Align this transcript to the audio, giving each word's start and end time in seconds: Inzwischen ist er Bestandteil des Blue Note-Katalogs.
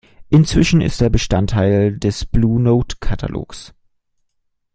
Inzwischen 0.29 0.81
ist 0.81 0.99
er 1.03 1.11
Bestandteil 1.11 1.95
des 1.95 2.25
Blue 2.25 2.59
Note-Katalogs. 2.59 3.71